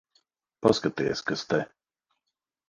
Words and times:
Paskaties, 0.67 1.21
kas 1.29 1.45
te... 1.53 1.61